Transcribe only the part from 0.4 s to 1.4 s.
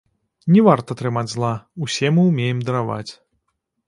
Не варта трымаць